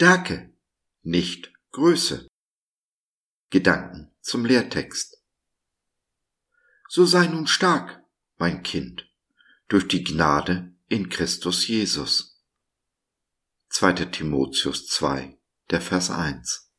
[0.00, 0.50] Stärke,
[1.02, 2.26] nicht Größe.
[3.50, 5.22] Gedanken zum Lehrtext.
[6.88, 8.02] So sei nun stark,
[8.38, 9.12] mein Kind,
[9.68, 12.42] durch die Gnade in Christus Jesus.
[13.68, 14.06] 2.
[14.06, 16.72] Timotheus 2, der Vers 1.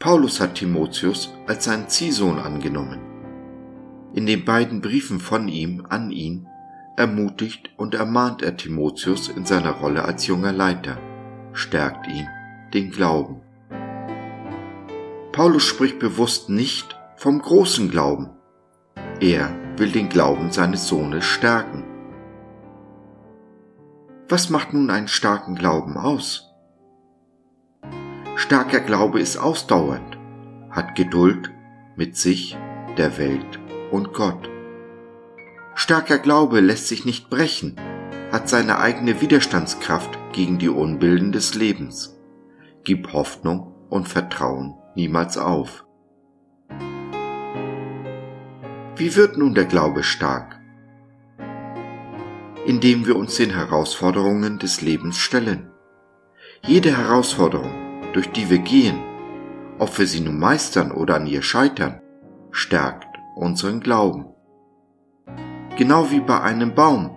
[0.00, 4.10] Paulus hat Timotheus als seinen Ziehsohn angenommen.
[4.16, 6.48] In den beiden Briefen von ihm an ihn
[6.96, 10.98] ermutigt und ermahnt er Timotheus in seiner Rolle als junger Leiter,
[11.52, 12.28] stärkt ihn
[12.72, 13.40] den Glauben.
[15.32, 18.30] Paulus spricht bewusst nicht vom großen Glauben.
[19.20, 21.84] Er will den Glauben seines Sohnes stärken.
[24.28, 26.50] Was macht nun einen starken Glauben aus?
[28.36, 30.18] Starker Glaube ist ausdauernd,
[30.70, 31.50] hat Geduld
[31.96, 32.56] mit sich,
[32.96, 33.58] der Welt
[33.90, 34.53] und Gott.
[35.76, 37.76] Starker Glaube lässt sich nicht brechen,
[38.30, 42.16] hat seine eigene Widerstandskraft gegen die Unbilden des Lebens.
[42.84, 45.84] Gib Hoffnung und Vertrauen niemals auf.
[48.96, 50.60] Wie wird nun der Glaube stark?
[52.64, 55.70] Indem wir uns den Herausforderungen des Lebens stellen.
[56.62, 59.02] Jede Herausforderung, durch die wir gehen,
[59.80, 62.00] ob wir sie nun meistern oder an ihr scheitern,
[62.52, 64.33] stärkt unseren Glauben
[65.76, 67.10] genau wie bei einem Baum,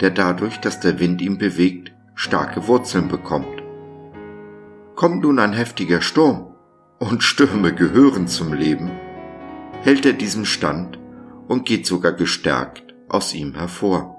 [0.00, 3.62] der dadurch, dass der Wind ihn bewegt, starke Wurzeln bekommt.
[4.94, 6.54] Kommt nun ein heftiger Sturm,
[6.98, 8.90] und Stürme gehören zum Leben,
[9.82, 10.98] hält er diesen Stand
[11.48, 14.16] und geht sogar gestärkt aus ihm hervor.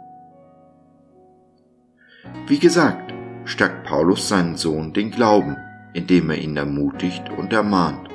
[2.47, 3.13] Wie gesagt,
[3.45, 5.57] stärkt Paulus seinen Sohn den Glauben,
[5.93, 8.09] indem er ihn ermutigt und ermahnt.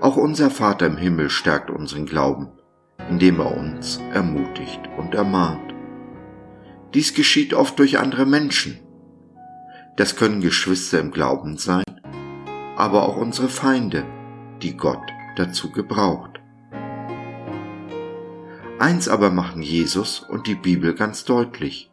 [0.00, 2.48] Auch unser Vater im Himmel stärkt unseren Glauben,
[3.10, 5.74] indem er uns ermutigt und ermahnt.
[6.94, 8.80] Dies geschieht oft durch andere Menschen.
[9.96, 11.84] Das können Geschwister im Glauben sein,
[12.76, 14.04] aber auch unsere Feinde,
[14.62, 16.40] die Gott dazu gebraucht.
[18.78, 21.90] Eins aber machen Jesus und die Bibel ganz deutlich.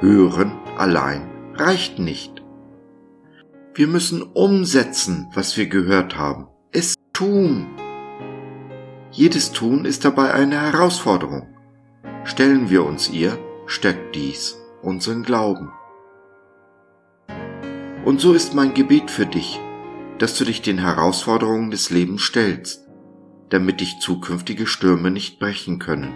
[0.00, 2.42] Hören allein reicht nicht.
[3.74, 6.48] Wir müssen umsetzen, was wir gehört haben.
[6.72, 7.66] Es tun.
[9.18, 11.48] Jedes Tun ist dabei eine Herausforderung.
[12.22, 13.36] Stellen wir uns ihr,
[13.66, 15.72] stärkt dies unseren Glauben.
[18.04, 19.58] Und so ist mein Gebet für dich,
[20.18, 22.86] dass du dich den Herausforderungen des Lebens stellst,
[23.48, 26.12] damit dich zukünftige Stürme nicht brechen können,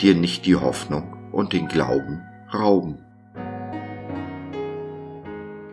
[0.00, 2.22] dir nicht die Hoffnung und den Glauben
[2.54, 3.04] rauben.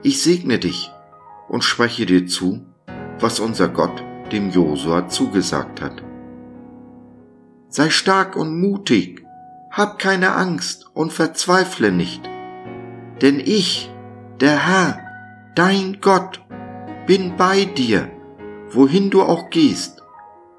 [0.03, 0.91] Ich segne dich
[1.47, 2.65] und spreche dir zu,
[3.21, 4.03] was unser Gott
[4.33, 6.08] dem Josua zugesagt hat.
[7.71, 9.23] Sei stark und mutig,
[9.69, 12.21] hab keine Angst und verzweifle nicht.
[13.21, 13.91] Denn ich,
[14.39, 14.99] der Herr,
[15.53, 16.43] dein Gott,
[17.05, 18.09] bin bei dir,
[18.71, 20.01] wohin du auch gehst,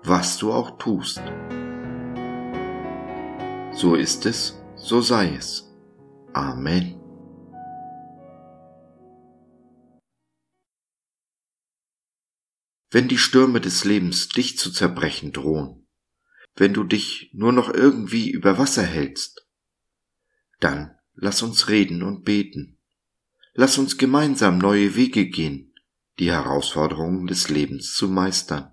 [0.05, 1.21] was du auch tust.
[3.73, 5.75] So ist es, so sei es.
[6.33, 6.97] Amen.
[12.93, 15.80] Wenn die Stürme des Lebens dich zu zerbrechen drohen,
[16.57, 19.47] wenn du dich nur noch irgendwie über Wasser hältst.
[20.59, 22.79] Dann lass uns reden und beten.
[23.55, 25.75] Lass uns gemeinsam neue Wege gehen,
[26.19, 28.73] die Herausforderungen des Lebens zu meistern.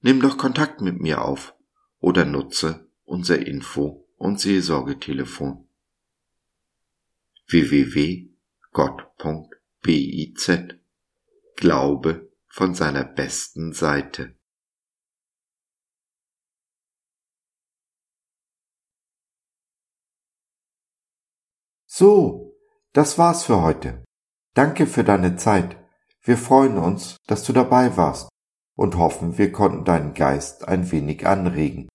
[0.00, 1.54] Nimm doch Kontakt mit mir auf
[1.98, 5.66] oder nutze unser Info- und Seelsorgetelefon
[7.48, 8.30] www.gott.biz
[11.56, 14.36] Glaube von seiner besten Seite.
[22.00, 22.56] So,
[22.94, 24.02] das war's für heute.
[24.54, 25.76] Danke für deine Zeit.
[26.22, 28.30] Wir freuen uns, dass du dabei warst
[28.74, 31.90] und hoffen, wir konnten deinen Geist ein wenig anregen.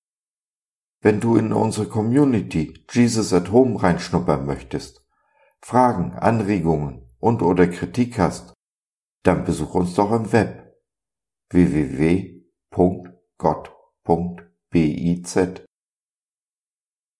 [1.01, 5.03] Wenn du in unsere Community Jesus at Home reinschnuppern möchtest,
[5.59, 8.53] Fragen, Anregungen und oder Kritik hast,
[9.23, 10.77] dann besuch uns doch im Web
[11.49, 12.45] www.gott.biz.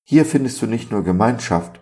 [0.08, 1.82] Hier findest du nicht nur Gemeinschaft,